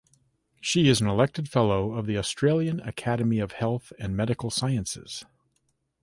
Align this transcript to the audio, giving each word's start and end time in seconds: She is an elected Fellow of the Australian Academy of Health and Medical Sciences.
She 0.59 0.87
is 0.87 0.99
an 0.99 1.05
elected 1.05 1.47
Fellow 1.47 1.93
of 1.93 2.07
the 2.07 2.17
Australian 2.17 2.79
Academy 2.79 3.37
of 3.37 3.51
Health 3.51 3.93
and 3.99 4.17
Medical 4.17 4.49
Sciences. 4.49 5.25